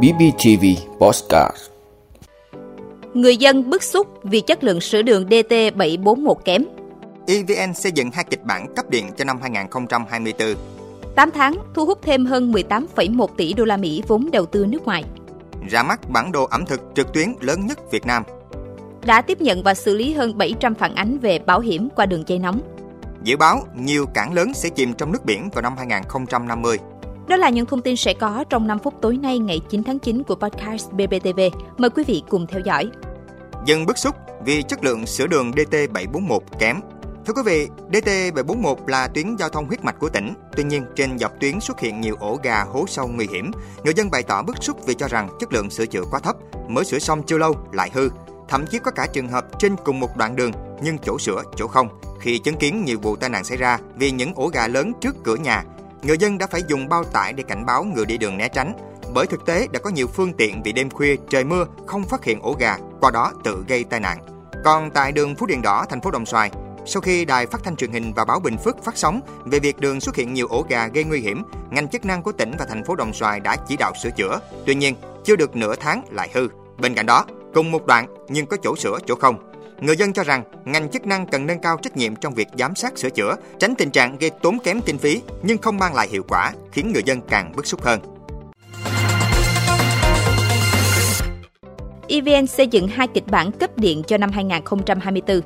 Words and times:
BBTV 0.00 0.64
Postcard 0.98 1.56
Người 3.14 3.36
dân 3.36 3.70
bức 3.70 3.82
xúc 3.82 4.06
vì 4.22 4.40
chất 4.40 4.64
lượng 4.64 4.80
sữa 4.80 5.02
đường 5.02 5.26
DT741 5.26 6.34
kém. 6.34 6.64
EVN 7.26 7.74
xây 7.74 7.92
dựng 7.92 8.10
hai 8.10 8.24
kịch 8.24 8.44
bản 8.44 8.74
cấp 8.76 8.90
điện 8.90 9.06
cho 9.16 9.24
năm 9.24 9.38
2024. 9.42 10.54
8 11.14 11.30
tháng 11.30 11.54
thu 11.74 11.86
hút 11.86 11.98
thêm 12.02 12.26
hơn 12.26 12.52
18,1 12.52 13.26
tỷ 13.36 13.52
đô 13.52 13.64
la 13.64 13.76
Mỹ 13.76 14.02
vốn 14.08 14.30
đầu 14.30 14.46
tư 14.46 14.66
nước 14.68 14.84
ngoài. 14.84 15.04
Ra 15.70 15.82
mắt 15.82 16.10
bản 16.10 16.32
đồ 16.32 16.44
ẩm 16.44 16.66
thực 16.66 16.80
trực 16.94 17.12
tuyến 17.12 17.34
lớn 17.40 17.66
nhất 17.66 17.78
Việt 17.90 18.06
Nam. 18.06 18.22
Đã 19.06 19.22
tiếp 19.22 19.40
nhận 19.40 19.62
và 19.62 19.74
xử 19.74 19.96
lý 19.96 20.12
hơn 20.12 20.38
700 20.38 20.74
phản 20.74 20.94
ánh 20.94 21.18
về 21.18 21.38
bảo 21.38 21.60
hiểm 21.60 21.88
qua 21.96 22.06
đường 22.06 22.24
dây 22.26 22.38
nóng. 22.38 22.60
Dự 23.24 23.36
báo 23.36 23.66
nhiều 23.76 24.06
cảng 24.14 24.32
lớn 24.32 24.54
sẽ 24.54 24.68
chìm 24.68 24.94
trong 24.94 25.12
nước 25.12 25.24
biển 25.24 25.50
vào 25.50 25.62
năm 25.62 25.76
2050. 25.76 26.78
Đó 27.28 27.36
là 27.36 27.50
những 27.50 27.66
thông 27.66 27.82
tin 27.82 27.96
sẽ 27.96 28.14
có 28.14 28.44
trong 28.50 28.66
5 28.66 28.78
phút 28.78 28.94
tối 29.02 29.16
nay 29.16 29.38
ngày 29.38 29.60
9 29.68 29.82
tháng 29.84 29.98
9 29.98 30.22
của 30.22 30.34
podcast 30.34 30.90
BBTV. 30.92 31.40
Mời 31.78 31.90
quý 31.90 32.04
vị 32.06 32.22
cùng 32.28 32.46
theo 32.46 32.60
dõi. 32.60 32.90
Dân 33.66 33.86
bức 33.86 33.98
xúc 33.98 34.16
vì 34.44 34.62
chất 34.62 34.84
lượng 34.84 35.06
sữa 35.06 35.26
đường 35.26 35.50
DT741 35.50 36.40
kém. 36.58 36.80
Thưa 37.26 37.32
quý 37.32 37.42
vị, 37.46 37.68
DT741 37.90 38.76
là 38.86 39.08
tuyến 39.08 39.36
giao 39.36 39.48
thông 39.48 39.66
huyết 39.66 39.84
mạch 39.84 39.98
của 39.98 40.08
tỉnh. 40.08 40.34
Tuy 40.56 40.64
nhiên, 40.64 40.84
trên 40.96 41.18
dọc 41.18 41.32
tuyến 41.40 41.60
xuất 41.60 41.80
hiện 41.80 42.00
nhiều 42.00 42.16
ổ 42.20 42.38
gà 42.42 42.64
hố 42.64 42.84
sâu 42.88 43.08
nguy 43.08 43.26
hiểm. 43.32 43.50
Người 43.84 43.94
dân 43.96 44.10
bày 44.10 44.22
tỏ 44.22 44.42
bức 44.42 44.56
xúc 44.60 44.86
vì 44.86 44.94
cho 44.94 45.08
rằng 45.08 45.28
chất 45.40 45.52
lượng 45.52 45.70
sửa 45.70 45.86
chữa 45.86 46.02
quá 46.10 46.20
thấp, 46.20 46.36
mới 46.68 46.84
sửa 46.84 46.98
xong 46.98 47.22
chưa 47.22 47.38
lâu 47.38 47.56
lại 47.72 47.90
hư. 47.94 48.08
Thậm 48.48 48.66
chí 48.66 48.78
có 48.78 48.90
cả 48.90 49.06
trường 49.12 49.28
hợp 49.28 49.46
trên 49.58 49.76
cùng 49.84 50.00
một 50.00 50.16
đoạn 50.16 50.36
đường 50.36 50.52
nhưng 50.82 50.98
chỗ 50.98 51.18
sửa, 51.18 51.42
chỗ 51.56 51.66
không. 51.66 51.88
Khi 52.20 52.38
chứng 52.38 52.56
kiến 52.56 52.84
nhiều 52.84 52.98
vụ 53.02 53.16
tai 53.16 53.30
nạn 53.30 53.44
xảy 53.44 53.56
ra 53.58 53.78
vì 53.96 54.10
những 54.10 54.34
ổ 54.34 54.48
gà 54.48 54.68
lớn 54.68 54.92
trước 55.00 55.16
cửa 55.24 55.36
nhà, 55.36 55.64
người 56.02 56.18
dân 56.18 56.38
đã 56.38 56.46
phải 56.46 56.62
dùng 56.68 56.88
bao 56.88 57.04
tải 57.04 57.32
để 57.32 57.42
cảnh 57.48 57.66
báo 57.66 57.84
người 57.84 58.06
đi 58.06 58.18
đường 58.18 58.36
né 58.36 58.48
tránh. 58.48 58.72
Bởi 59.14 59.26
thực 59.26 59.46
tế 59.46 59.68
đã 59.72 59.80
có 59.80 59.90
nhiều 59.90 60.06
phương 60.06 60.32
tiện 60.32 60.62
vì 60.62 60.72
đêm 60.72 60.90
khuya 60.90 61.16
trời 61.30 61.44
mưa 61.44 61.66
không 61.86 62.04
phát 62.04 62.24
hiện 62.24 62.40
ổ 62.42 62.56
gà, 62.58 62.76
qua 63.00 63.10
đó 63.10 63.32
tự 63.44 63.64
gây 63.68 63.84
tai 63.84 64.00
nạn. 64.00 64.18
Còn 64.64 64.90
tại 64.90 65.12
đường 65.12 65.34
Phú 65.34 65.46
Điện 65.46 65.62
Đỏ, 65.62 65.86
thành 65.90 66.00
phố 66.00 66.10
Đồng 66.10 66.26
Xoài, 66.26 66.50
sau 66.86 67.00
khi 67.00 67.24
đài 67.24 67.46
phát 67.46 67.60
thanh 67.64 67.76
truyền 67.76 67.92
hình 67.92 68.12
và 68.12 68.24
báo 68.24 68.40
Bình 68.40 68.58
Phước 68.58 68.84
phát 68.84 68.96
sóng 68.96 69.20
về 69.44 69.58
việc 69.58 69.80
đường 69.80 70.00
xuất 70.00 70.16
hiện 70.16 70.34
nhiều 70.34 70.46
ổ 70.46 70.66
gà 70.68 70.86
gây 70.86 71.04
nguy 71.04 71.20
hiểm, 71.20 71.42
ngành 71.70 71.88
chức 71.88 72.04
năng 72.04 72.22
của 72.22 72.32
tỉnh 72.32 72.52
và 72.58 72.64
thành 72.64 72.84
phố 72.84 72.94
Đồng 72.94 73.12
Xoài 73.12 73.40
đã 73.40 73.56
chỉ 73.68 73.76
đạo 73.76 73.92
sửa 74.02 74.10
chữa. 74.10 74.40
Tuy 74.66 74.74
nhiên, 74.74 74.94
chưa 75.24 75.36
được 75.36 75.56
nửa 75.56 75.76
tháng 75.76 76.02
lại 76.10 76.30
hư. 76.34 76.48
Bên 76.78 76.94
cạnh 76.94 77.06
đó, 77.06 77.24
cùng 77.54 77.70
một 77.70 77.86
đoạn 77.86 78.06
nhưng 78.28 78.46
có 78.46 78.56
chỗ 78.62 78.76
sửa 78.76 78.98
chỗ 79.06 79.14
không. 79.14 79.51
Người 79.80 79.96
dân 79.96 80.12
cho 80.12 80.24
rằng 80.24 80.44
ngành 80.64 80.88
chức 80.88 81.06
năng 81.06 81.26
cần 81.26 81.46
nâng 81.46 81.58
cao 81.58 81.76
trách 81.82 81.96
nhiệm 81.96 82.16
trong 82.16 82.34
việc 82.34 82.48
giám 82.58 82.74
sát 82.74 82.98
sửa 82.98 83.10
chữa, 83.10 83.36
tránh 83.58 83.74
tình 83.74 83.90
trạng 83.90 84.18
gây 84.18 84.30
tốn 84.30 84.58
kém 84.64 84.80
kinh 84.80 84.98
phí 84.98 85.22
nhưng 85.42 85.58
không 85.58 85.78
mang 85.78 85.94
lại 85.94 86.08
hiệu 86.08 86.22
quả, 86.28 86.52
khiến 86.72 86.92
người 86.92 87.02
dân 87.06 87.20
càng 87.28 87.52
bức 87.56 87.66
xúc 87.66 87.82
hơn. 87.82 88.00
EVN 92.08 92.46
xây 92.46 92.66
dựng 92.66 92.88
hai 92.88 93.08
kịch 93.08 93.26
bản 93.26 93.52
cấp 93.52 93.78
điện 93.78 94.02
cho 94.06 94.18
năm 94.18 94.30
2024. 94.30 95.40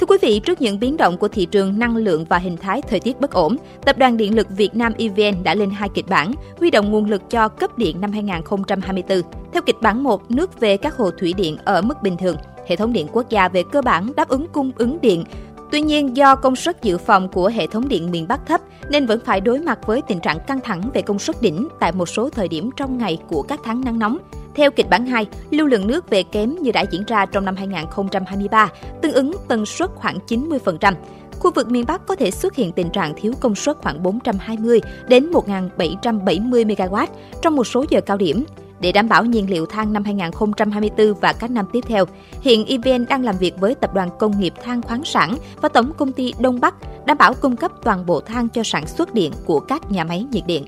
Thưa 0.00 0.06
quý 0.06 0.16
vị, 0.22 0.40
trước 0.40 0.60
những 0.60 0.80
biến 0.80 0.96
động 0.96 1.18
của 1.18 1.28
thị 1.28 1.46
trường 1.46 1.78
năng 1.78 1.96
lượng 1.96 2.24
và 2.28 2.38
hình 2.38 2.56
thái 2.56 2.82
thời 2.82 3.00
tiết 3.00 3.20
bất 3.20 3.30
ổn, 3.30 3.56
Tập 3.84 3.98
đoàn 3.98 4.16
Điện 4.16 4.34
lực 4.34 4.46
Việt 4.50 4.76
Nam 4.76 4.92
EVN 4.98 5.42
đã 5.42 5.54
lên 5.54 5.70
hai 5.70 5.88
kịch 5.94 6.06
bản, 6.08 6.32
huy 6.58 6.70
động 6.70 6.90
nguồn 6.90 7.10
lực 7.10 7.22
cho 7.30 7.48
cấp 7.48 7.78
điện 7.78 8.00
năm 8.00 8.12
2024. 8.12 9.20
Theo 9.52 9.62
kịch 9.66 9.76
bản 9.82 10.02
1, 10.02 10.30
nước 10.30 10.60
về 10.60 10.76
các 10.76 10.96
hồ 10.96 11.10
thủy 11.10 11.32
điện 11.36 11.56
ở 11.64 11.82
mức 11.82 12.02
bình 12.02 12.16
thường. 12.16 12.36
Hệ 12.66 12.76
thống 12.76 12.92
điện 12.92 13.06
quốc 13.12 13.28
gia 13.28 13.48
về 13.48 13.62
cơ 13.72 13.82
bản 13.82 14.12
đáp 14.16 14.28
ứng 14.28 14.46
cung 14.52 14.72
ứng 14.76 15.00
điện 15.00 15.24
Tuy 15.72 15.80
nhiên, 15.80 16.16
do 16.16 16.34
công 16.34 16.56
suất 16.56 16.82
dự 16.82 16.98
phòng 16.98 17.28
của 17.28 17.48
hệ 17.48 17.66
thống 17.66 17.88
điện 17.88 18.10
miền 18.10 18.28
Bắc 18.28 18.46
thấp 18.46 18.60
nên 18.90 19.06
vẫn 19.06 19.20
phải 19.24 19.40
đối 19.40 19.60
mặt 19.60 19.86
với 19.86 20.02
tình 20.08 20.20
trạng 20.20 20.38
căng 20.46 20.60
thẳng 20.60 20.90
về 20.94 21.02
công 21.02 21.18
suất 21.18 21.42
đỉnh 21.42 21.68
tại 21.80 21.92
một 21.92 22.06
số 22.06 22.30
thời 22.30 22.48
điểm 22.48 22.70
trong 22.76 22.98
ngày 22.98 23.18
của 23.28 23.42
các 23.42 23.60
tháng 23.64 23.80
nắng 23.84 23.98
nóng. 23.98 24.18
Theo 24.54 24.70
kịch 24.70 24.90
bản 24.90 25.06
2, 25.06 25.26
lưu 25.50 25.66
lượng 25.66 25.86
nước 25.86 26.10
về 26.10 26.22
kém 26.22 26.56
như 26.62 26.72
đã 26.72 26.84
diễn 26.90 27.04
ra 27.06 27.26
trong 27.26 27.44
năm 27.44 27.56
2023, 27.56 28.68
tương 29.02 29.12
ứng 29.12 29.32
tần 29.48 29.66
suất 29.66 29.90
khoảng 29.94 30.18
90%. 30.28 30.94
Khu 31.38 31.50
vực 31.54 31.70
miền 31.70 31.84
Bắc 31.86 32.06
có 32.06 32.16
thể 32.16 32.30
xuất 32.30 32.54
hiện 32.54 32.72
tình 32.72 32.90
trạng 32.90 33.14
thiếu 33.16 33.32
công 33.40 33.54
suất 33.54 33.76
khoảng 33.76 34.02
420 34.02 34.80
đến 35.08 35.30
1.770 35.30 36.66
MW 36.66 37.06
trong 37.42 37.56
một 37.56 37.64
số 37.64 37.84
giờ 37.90 38.00
cao 38.00 38.16
điểm. 38.16 38.44
Để 38.80 38.92
đảm 38.92 39.08
bảo 39.08 39.24
nhiên 39.24 39.50
liệu 39.50 39.66
than 39.66 39.92
năm 39.92 40.04
2024 40.04 41.20
và 41.20 41.32
các 41.32 41.50
năm 41.50 41.66
tiếp 41.72 41.80
theo, 41.88 42.04
hiện 42.40 42.66
EVN 42.66 43.06
đang 43.08 43.24
làm 43.24 43.36
việc 43.36 43.54
với 43.60 43.74
Tập 43.74 43.94
đoàn 43.94 44.10
Công 44.18 44.40
nghiệp 44.40 44.54
Than 44.64 44.82
khoáng 44.82 45.04
sản 45.04 45.36
và 45.62 45.68
Tổng 45.68 45.92
công 45.98 46.12
ty 46.12 46.34
Đông 46.40 46.60
Bắc 46.60 46.74
đảm 47.06 47.18
bảo 47.18 47.34
cung 47.34 47.56
cấp 47.56 47.72
toàn 47.84 48.06
bộ 48.06 48.20
than 48.20 48.48
cho 48.48 48.62
sản 48.64 48.86
xuất 48.86 49.14
điện 49.14 49.32
của 49.46 49.60
các 49.60 49.90
nhà 49.90 50.04
máy 50.04 50.26
nhiệt 50.30 50.46
điện. 50.46 50.64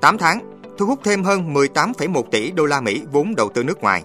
8 0.00 0.18
tháng, 0.18 0.40
thu 0.78 0.86
hút 0.86 0.98
thêm 1.04 1.24
hơn 1.24 1.54
18,1 1.54 2.22
tỷ 2.22 2.50
đô 2.50 2.66
la 2.66 2.80
Mỹ 2.80 3.02
vốn 3.12 3.34
đầu 3.34 3.48
tư 3.54 3.62
nước 3.62 3.80
ngoài. 3.80 4.02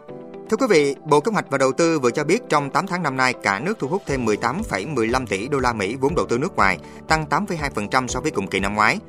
Thưa 0.49 0.57
quý 0.57 0.65
vị, 0.69 0.95
Bộ 1.05 1.19
Kế 1.19 1.31
hoạch 1.31 1.45
và 1.49 1.57
Đầu 1.57 1.71
tư 1.71 1.99
vừa 1.99 2.11
cho 2.11 2.23
biết 2.23 2.41
trong 2.49 2.69
8 2.69 2.87
tháng 2.87 3.03
năm 3.03 3.17
nay, 3.17 3.33
cả 3.43 3.59
nước 3.59 3.79
thu 3.79 3.87
hút 3.87 4.01
thêm 4.05 4.25
18,15 4.25 5.25
tỷ 5.25 5.47
đô 5.47 5.59
la 5.59 5.73
Mỹ 5.73 5.95
vốn 5.95 6.15
đầu 6.15 6.25
tư 6.29 6.37
nước 6.37 6.55
ngoài, 6.55 6.79
tăng 7.07 7.25
8,2% 7.29 8.07
so 8.07 8.19
với 8.19 8.31
cùng 8.31 8.47
kỳ 8.47 8.59
năm 8.59 8.75
ngoái. 8.75 8.99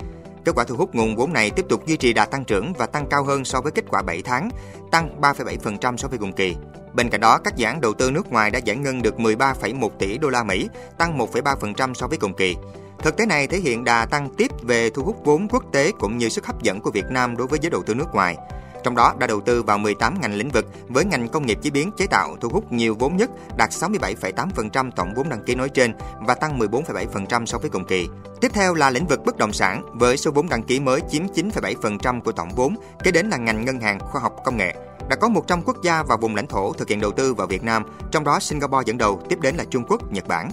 Kết 0.47 0.53
quả 0.55 0.65
thu 0.65 0.77
hút 0.77 0.95
nguồn 0.95 1.17
vốn 1.17 1.33
này 1.33 1.51
tiếp 1.51 1.67
tục 1.69 1.87
duy 1.87 1.97
trì 1.97 2.12
đà 2.12 2.25
tăng 2.25 2.45
trưởng 2.45 2.73
và 2.73 2.87
tăng 2.87 3.07
cao 3.11 3.25
hơn 3.25 3.45
so 3.45 3.61
với 3.61 3.73
kết 3.73 3.84
quả 3.89 4.03
7 4.03 4.23
tháng, 4.23 4.51
tăng 4.91 5.21
3,7% 5.21 5.97
so 5.97 6.09
với 6.09 6.19
cùng 6.19 6.33
kỳ. 6.33 6.57
Bên 6.95 7.11
cạnh 7.11 7.21
đó, 7.21 7.39
các 7.39 7.57
dự 7.57 7.67
án 7.67 7.81
đầu 7.81 7.95
tư 7.95 8.11
nước 8.11 8.33
ngoài 8.33 8.51
đã 8.51 8.59
giải 8.59 8.77
ngân 8.77 9.03
được 9.03 9.17
13,1 9.19 9.89
tỷ 9.99 10.19
đô 10.19 10.29
la 10.29 10.43
Mỹ, 10.43 10.69
tăng 10.99 11.19
1,3% 11.19 11.95
so 11.95 12.07
với 12.07 12.19
cùng 12.19 12.34
kỳ. 12.34 12.57
Thực 12.99 13.17
tế 13.17 13.27
này 13.27 13.47
thể 13.47 13.59
hiện 13.59 13.84
đà 13.84 14.07
tăng 14.07 14.34
tiếp 14.37 14.51
về 14.62 14.91
thu 14.91 15.03
hút 15.03 15.17
vốn 15.25 15.49
quốc 15.49 15.65
tế 15.73 15.93
cũng 15.99 16.19
như 16.19 16.29
sức 16.29 16.47
hấp 16.47 16.63
dẫn 16.63 16.81
của 16.81 16.91
Việt 16.91 17.07
Nam 17.11 17.37
đối 17.37 17.47
với 17.47 17.59
giới 17.63 17.71
đầu 17.71 17.83
tư 17.83 17.95
nước 17.95 18.15
ngoài. 18.15 18.37
Trong 18.86 18.97
đó 18.97 19.14
đã 19.19 19.26
đầu 19.26 19.41
tư 19.41 19.62
vào 19.62 19.78
18 19.78 20.20
ngành 20.20 20.34
lĩnh 20.34 20.48
vực 20.48 20.66
với 20.88 21.04
ngành 21.04 21.28
công 21.28 21.47
nghiệp 21.47 21.58
chế 21.62 21.70
biến 21.70 21.91
chế 21.97 22.06
tạo 22.06 22.36
thu 22.41 22.48
hút 22.48 22.72
nhiều 22.72 22.97
vốn 22.98 23.16
nhất, 23.16 23.30
đạt 23.56 23.70
67,8% 23.70 24.91
tổng 24.91 25.14
vốn 25.14 25.28
đăng 25.28 25.44
ký 25.44 25.54
nói 25.54 25.69
trên 25.69 25.94
và 26.20 26.34
tăng 26.34 26.58
14,7% 26.58 27.47
so 27.47 27.58
với 27.58 27.70
cùng 27.70 27.84
kỳ. 27.84 28.08
Tiếp 28.41 28.48
theo 28.54 28.74
là 28.74 28.91
lĩnh 28.91 29.06
vực 29.06 29.24
bất 29.24 29.36
động 29.36 29.52
sản 29.52 29.82
với 29.92 30.16
số 30.16 30.30
vốn 30.30 30.48
đăng 30.48 30.62
ký 30.62 30.80
mới 30.80 31.00
chiếm 31.10 31.26
9,7% 31.26 32.20
của 32.20 32.32
tổng 32.32 32.48
vốn, 32.56 32.76
kế 33.04 33.10
đến 33.10 33.28
là 33.28 33.36
ngành 33.36 33.64
ngân 33.64 33.80
hàng 33.80 33.98
khoa 34.00 34.20
học 34.20 34.36
công 34.44 34.56
nghệ. 34.56 34.74
Đã 35.08 35.16
có 35.16 35.28
100 35.28 35.62
quốc 35.62 35.76
gia 35.82 36.03
và 36.03 36.16
vùng 36.16 36.36
lãnh 36.36 36.47
thổ 36.47 36.72
thực 36.72 36.88
hiện 36.88 37.00
đầu 37.00 37.12
tư 37.12 37.34
vào 37.34 37.47
Việt 37.47 37.62
Nam, 37.62 37.84
trong 38.10 38.24
đó 38.24 38.41
Singapore 38.41 38.84
dẫn 38.86 38.98
đầu, 38.98 39.22
tiếp 39.28 39.38
đến 39.41 39.54
là 39.56 39.64
Trung 39.70 39.84
Quốc, 39.88 40.12
Nhật 40.12 40.28
Bản. 40.28 40.50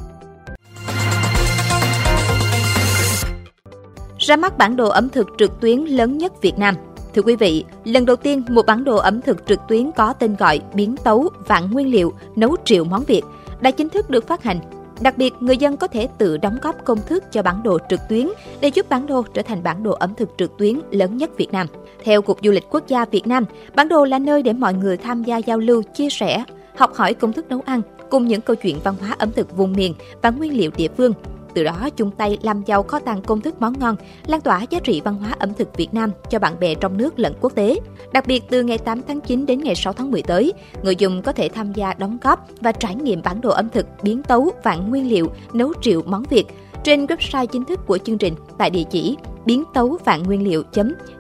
Ra 4.20 4.36
mắt 4.36 4.58
bản 4.58 4.76
đồ 4.76 4.90
ẩm 4.90 5.10
thực 5.10 5.28
trực 5.38 5.52
tuyến 5.62 5.80
lớn 5.80 6.18
nhất 6.18 6.42
Việt 6.42 6.58
Nam– 6.58 6.76
Thưa 7.14 7.22
quý 7.22 7.36
vị, 7.36 7.64
lần 7.86 8.06
đầu 8.06 8.16
tiên 8.16 8.44
một 8.50 8.66
bản 8.66 8.84
đồ 8.84 8.96
ẩm 8.96 9.22
thực 9.22 9.48
trực 9.48 9.60
tuyến 9.68 9.92
có 9.92 10.14
tên 10.14 10.36
gọi 10.40 10.62
biến 10.74 10.96
tấu 11.04 11.30
vạn 11.48 11.72
nguyên 11.72 11.92
liệu 11.92 12.14
nấu 12.36 12.56
triệu 12.66 12.84
món 12.84 13.04
Việt 13.04 13.22
đã 13.62 13.72
chính 13.72 13.90
thức 13.90 14.10
được 14.10 14.28
phát 14.28 14.44
hành. 14.44 14.60
Đặc 15.02 15.18
biệt, 15.18 15.34
người 15.40 15.58
dân 15.58 15.78
có 15.78 15.88
thể 15.88 16.08
tự 16.18 16.38
đóng 16.38 16.58
góp 16.62 16.86
công 16.86 17.00
thức 17.08 17.24
cho 17.32 17.42
bản 17.42 17.64
đồ 17.64 17.78
trực 17.90 18.00
tuyến 18.10 18.30
để 18.62 18.68
giúp 18.68 18.90
bản 18.90 19.08
đồ 19.08 19.24
trở 19.34 19.42
thành 19.42 19.64
bản 19.64 19.84
đồ 19.84 19.92
ẩm 19.92 20.14
thực 20.18 20.30
trực 20.38 20.58
tuyến 20.58 20.80
lớn 20.92 21.18
nhất 21.18 21.38
Việt 21.38 21.52
Nam. 21.52 21.68
Theo 22.04 22.22
Cục 22.22 22.40
Du 22.44 22.52
lịch 22.52 22.70
Quốc 22.70 22.88
gia 22.88 23.06
Việt 23.06 23.28
Nam, 23.28 23.46
bản 23.76 23.88
đồ 23.88 24.06
là 24.06 24.20
nơi 24.20 24.44
để 24.44 24.54
mọi 24.54 24.74
người 24.74 24.98
tham 24.98 25.24
gia 25.24 25.38
giao 25.38 25.58
lưu, 25.58 25.84
chia 25.94 26.10
sẻ, 26.10 26.44
học 26.78 26.94
hỏi 26.94 27.14
công 27.14 27.34
thức 27.34 27.46
nấu 27.50 27.62
ăn 27.66 27.82
cùng 28.10 28.28
những 28.28 28.42
câu 28.42 28.56
chuyện 28.56 28.80
văn 28.84 28.96
hóa 29.00 29.16
ẩm 29.20 29.32
thực 29.36 29.58
vùng 29.58 29.74
miền 29.74 29.94
và 30.22 30.30
nguyên 30.30 30.58
liệu 30.58 30.72
địa 30.78 30.90
phương 30.98 31.14
từ 31.54 31.64
đó 31.64 31.90
chung 31.98 32.12
tay 32.12 32.38
làm 32.42 32.64
giàu 32.66 32.84
kho 32.84 33.00
tàng 33.00 33.22
công 33.22 33.42
thức 33.42 33.62
món 33.62 33.80
ngon, 33.80 33.96
lan 34.26 34.42
tỏa 34.42 34.62
giá 34.70 34.80
trị 34.80 35.02
văn 35.02 35.16
hóa 35.16 35.36
ẩm 35.40 35.54
thực 35.54 35.78
Việt 35.78 35.94
Nam 35.94 36.12
cho 36.30 36.40
bạn 36.40 36.60
bè 36.60 36.76
trong 36.76 36.98
nước 36.98 37.20
lẫn 37.20 37.34
quốc 37.42 37.56
tế. 37.56 37.80
Đặc 38.14 38.28
biệt 38.28 38.44
từ 38.50 38.64
ngày 38.64 38.78
8 38.78 39.02
tháng 39.08 39.22
9 39.22 39.46
đến 39.46 39.60
ngày 39.60 39.76
6 39.76 39.94
tháng 39.94 40.12
10 40.12 40.22
tới, 40.22 40.54
người 40.84 40.96
dùng 40.96 41.22
có 41.22 41.32
thể 41.32 41.50
tham 41.50 41.74
gia 41.74 41.94
đóng 41.94 42.18
góp 42.22 42.48
và 42.62 42.72
trải 42.72 42.96
nghiệm 42.96 43.22
bản 43.24 43.42
đồ 43.42 43.50
ẩm 43.50 43.70
thực 43.70 43.88
biến 44.02 44.24
tấu 44.24 44.52
vạn 44.64 44.90
nguyên 44.90 45.10
liệu 45.10 45.32
nấu 45.54 45.74
triệu 45.82 46.02
món 46.06 46.24
Việt 46.24 46.46
trên 46.84 47.06
website 47.06 47.46
chính 47.46 47.66
thức 47.66 47.80
của 47.88 47.98
chương 47.98 48.18
trình 48.18 48.34
tại 48.58 48.70
địa 48.70 48.84
chỉ 48.92 49.18
biến 49.46 49.64
tấu 49.74 49.98
vạn 50.06 50.24
nguyên 50.24 50.44
liệu 50.44 50.64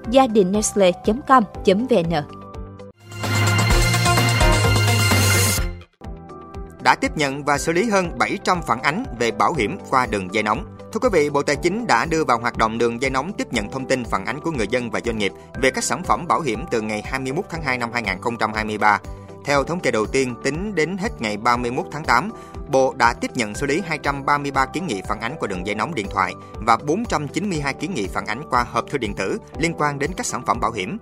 gia 0.09 0.27
đình 0.27 0.51
nestle 0.51 0.91
com 1.27 1.43
vn 1.65 2.42
đã 6.83 6.95
tiếp 6.95 7.17
nhận 7.17 7.43
và 7.43 7.57
xử 7.57 7.71
lý 7.71 7.89
hơn 7.89 8.17
700 8.17 8.61
phản 8.61 8.81
ánh 8.81 9.03
về 9.19 9.31
bảo 9.31 9.53
hiểm 9.53 9.77
qua 9.89 10.05
đường 10.05 10.33
dây 10.33 10.43
nóng. 10.43 10.65
Thưa 10.93 10.99
quý 10.99 11.09
vị, 11.11 11.29
Bộ 11.29 11.43
Tài 11.43 11.55
chính 11.55 11.87
đã 11.87 12.05
đưa 12.05 12.23
vào 12.23 12.39
hoạt 12.39 12.57
động 12.57 12.77
đường 12.77 13.01
dây 13.01 13.11
nóng 13.11 13.33
tiếp 13.33 13.53
nhận 13.53 13.71
thông 13.71 13.87
tin 13.87 14.05
phản 14.05 14.25
ánh 14.25 14.39
của 14.41 14.51
người 14.51 14.67
dân 14.67 14.91
và 14.91 14.99
doanh 15.05 15.17
nghiệp 15.17 15.31
về 15.61 15.71
các 15.71 15.83
sản 15.83 16.03
phẩm 16.03 16.27
bảo 16.27 16.41
hiểm 16.41 16.65
từ 16.71 16.81
ngày 16.81 17.01
21 17.05 17.45
tháng 17.49 17.63
2 17.63 17.77
năm 17.77 17.89
2023. 17.93 18.99
Theo 19.45 19.63
thống 19.63 19.79
kê 19.79 19.91
đầu 19.91 20.05
tiên, 20.05 20.35
tính 20.43 20.75
đến 20.75 20.97
hết 20.97 21.21
ngày 21.21 21.37
31 21.37 21.85
tháng 21.91 22.03
8, 22.03 22.31
Bộ 22.67 22.93
đã 22.97 23.13
tiếp 23.13 23.31
nhận 23.35 23.55
xử 23.55 23.65
lý 23.65 23.81
233 23.85 24.65
kiến 24.65 24.87
nghị 24.87 25.01
phản 25.07 25.21
ánh 25.21 25.35
qua 25.39 25.47
đường 25.47 25.67
dây 25.67 25.75
nóng 25.75 25.95
điện 25.95 26.07
thoại 26.11 26.33
và 26.53 26.77
492 26.77 27.73
kiến 27.73 27.93
nghị 27.93 28.07
phản 28.07 28.25
ánh 28.25 28.41
qua 28.49 28.65
hộp 28.71 28.85
thư 28.89 28.97
điện 28.97 29.13
tử 29.15 29.37
liên 29.57 29.73
quan 29.77 29.99
đến 29.99 30.11
các 30.17 30.25
sản 30.25 30.45
phẩm 30.45 30.59
bảo 30.59 30.71
hiểm. 30.71 30.97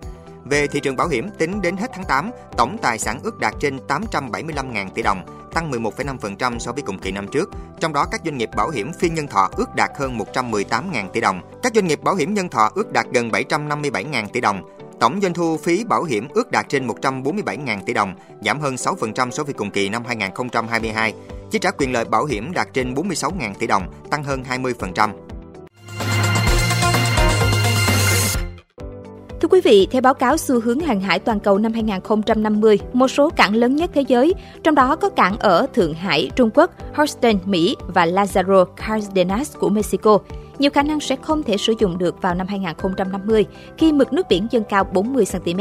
Về 0.51 0.68
thị 0.68 0.80
trường 0.80 0.95
bảo 0.95 1.07
hiểm, 1.07 1.30
tính 1.38 1.62
đến 1.62 1.77
hết 1.77 1.92
tháng 1.94 2.03
8, 2.06 2.31
tổng 2.57 2.77
tài 2.81 3.00
sản 3.00 3.19
ước 3.24 3.39
đạt 3.39 3.53
trên 3.59 3.77
875.000 3.88 4.89
tỷ 4.89 5.01
đồng, 5.01 5.25
tăng 5.53 5.71
11,5% 5.71 6.59
so 6.59 6.71
với 6.71 6.83
cùng 6.86 7.00
kỳ 7.00 7.12
năm 7.12 7.27
trước. 7.27 7.50
Trong 7.80 7.94
đó 7.94 8.06
các 8.12 8.21
doanh 8.25 8.38
nghiệp 8.38 8.50
bảo 8.56 8.69
hiểm 8.69 8.92
phi 8.94 9.09
nhân 9.09 9.27
thọ 9.27 9.50
ước 9.57 9.75
đạt 9.75 9.92
hơn 9.95 10.18
118.000 10.18 11.09
tỷ 11.09 11.21
đồng, 11.21 11.42
các 11.63 11.75
doanh 11.75 11.88
nghiệp 11.88 12.03
bảo 12.03 12.15
hiểm 12.15 12.33
nhân 12.33 12.50
thọ 12.50 12.71
ước 12.75 12.92
đạt 12.94 13.06
gần 13.13 13.30
757.000 13.30 14.27
tỷ 14.27 14.42
đồng. 14.42 14.62
Tổng 15.00 15.19
doanh 15.21 15.33
thu 15.33 15.57
phí 15.57 15.83
bảo 15.83 16.03
hiểm 16.03 16.27
ước 16.33 16.51
đạt 16.51 16.65
trên 16.69 16.88
147.000 16.88 17.83
tỷ 17.86 17.94
đồng, 17.94 18.15
giảm 18.45 18.59
hơn 18.59 18.75
6% 18.75 19.31
so 19.31 19.44
với 19.44 19.53
cùng 19.53 19.71
kỳ 19.71 19.89
năm 19.89 20.03
2022. 20.06 21.13
Chi 21.51 21.59
trả 21.59 21.71
quyền 21.71 21.94
lợi 21.94 22.06
bảo 22.06 22.25
hiểm 22.25 22.51
đạt 22.53 22.68
trên 22.74 22.94
46.000 22.94 23.53
tỷ 23.53 23.68
đồng, 23.68 23.94
tăng 24.09 24.24
hơn 24.24 24.44
20%. 24.50 25.09
Quý 29.51 29.62
vị, 29.62 29.88
theo 29.92 30.01
báo 30.01 30.13
cáo 30.13 30.38
xu 30.38 30.59
hướng 30.59 30.80
hàng 30.80 31.01
hải 31.01 31.19
toàn 31.19 31.39
cầu 31.39 31.57
năm 31.57 31.74
2050, 31.74 32.80
một 32.94 33.07
số 33.07 33.30
cảng 33.30 33.56
lớn 33.56 33.75
nhất 33.75 33.92
thế 33.94 34.01
giới, 34.01 34.33
trong 34.63 34.75
đó 34.75 34.95
có 34.95 35.09
cảng 35.09 35.38
ở 35.39 35.68
Thượng 35.74 35.94
Hải, 35.94 36.30
Trung 36.36 36.50
Quốc, 36.53 36.71
Houston, 36.94 37.36
Mỹ 37.45 37.75
và 37.88 38.06
Lazaro 38.06 38.65
Cardenas 38.65 39.57
của 39.57 39.69
Mexico, 39.69 40.18
nhiều 40.59 40.71
khả 40.71 40.83
năng 40.83 41.00
sẽ 41.00 41.15
không 41.15 41.44
thể 41.44 41.57
sử 41.57 41.74
dụng 41.80 41.98
được 41.98 42.21
vào 42.21 42.36
năm 42.36 42.48
2050 42.48 43.45
khi 43.77 43.92
mực 43.92 44.13
nước 44.13 44.27
biển 44.30 44.48
dâng 44.51 44.63
cao 44.69 44.83
40 44.83 45.25
cm. 45.31 45.59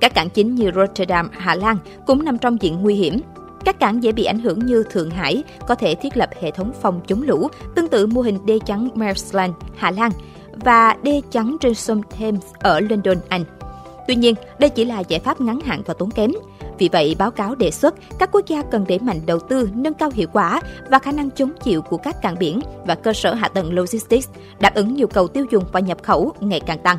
Các 0.00 0.14
cảng 0.14 0.30
chính 0.30 0.54
như 0.54 0.70
Rotterdam, 0.74 1.28
Hà 1.32 1.54
Lan 1.54 1.76
cũng 2.06 2.24
nằm 2.24 2.38
trong 2.38 2.62
diện 2.62 2.82
nguy 2.82 2.94
hiểm. 2.94 3.20
Các 3.64 3.80
cảng 3.80 4.02
dễ 4.02 4.12
bị 4.12 4.24
ảnh 4.24 4.40
hưởng 4.40 4.66
như 4.66 4.84
Thượng 4.90 5.10
Hải 5.10 5.42
có 5.68 5.74
thể 5.74 5.94
thiết 5.94 6.16
lập 6.16 6.30
hệ 6.40 6.50
thống 6.50 6.72
phòng 6.82 7.00
chống 7.06 7.22
lũ, 7.22 7.48
tương 7.74 7.88
tự 7.88 8.06
mô 8.06 8.20
hình 8.20 8.38
đê 8.46 8.58
chắn 8.66 8.88
Mersland, 8.94 9.52
Hà 9.76 9.90
Lan, 9.90 10.10
và 10.64 10.96
đê 11.02 11.20
chắn 11.30 11.56
trên 11.60 11.74
sông 11.74 12.02
Thames 12.02 12.42
ở 12.58 12.80
London, 12.80 13.16
Anh. 13.28 13.44
Tuy 14.08 14.14
nhiên, 14.14 14.34
đây 14.58 14.70
chỉ 14.70 14.84
là 14.84 15.00
giải 15.00 15.20
pháp 15.20 15.40
ngắn 15.40 15.60
hạn 15.60 15.82
và 15.86 15.94
tốn 15.94 16.10
kém. 16.10 16.32
Vì 16.78 16.88
vậy, 16.88 17.16
báo 17.18 17.30
cáo 17.30 17.54
đề 17.54 17.70
xuất 17.70 17.94
các 18.18 18.28
quốc 18.32 18.46
gia 18.46 18.62
cần 18.62 18.84
đẩy 18.88 18.98
mạnh 18.98 19.20
đầu 19.26 19.38
tư, 19.38 19.70
nâng 19.74 19.94
cao 19.94 20.10
hiệu 20.14 20.28
quả 20.32 20.60
và 20.90 20.98
khả 20.98 21.12
năng 21.12 21.30
chống 21.30 21.50
chịu 21.64 21.82
của 21.82 21.96
các 21.96 22.22
cảng 22.22 22.38
biển 22.38 22.60
và 22.86 22.94
cơ 22.94 23.12
sở 23.12 23.34
hạ 23.34 23.48
tầng 23.48 23.74
logistics, 23.74 24.28
đáp 24.60 24.74
ứng 24.74 24.94
nhu 24.94 25.06
cầu 25.06 25.28
tiêu 25.28 25.46
dùng 25.50 25.64
và 25.72 25.80
nhập 25.80 25.98
khẩu 26.02 26.32
ngày 26.40 26.60
càng 26.60 26.78
tăng. 26.78 26.98